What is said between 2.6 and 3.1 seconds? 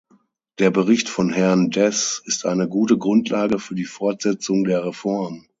gute